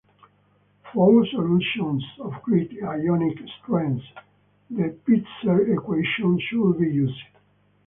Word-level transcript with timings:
For 0.91 1.27
solutions 1.27 2.03
of 2.21 2.41
greater 2.41 2.87
ionic 2.89 3.37
strengths, 3.61 4.03
the 4.71 4.97
Pitzer 5.07 5.77
equations 5.77 6.41
should 6.41 6.79
be 6.79 6.87
used. 6.91 7.21